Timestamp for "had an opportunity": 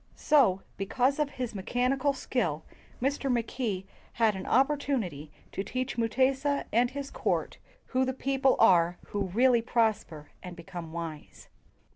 4.13-5.29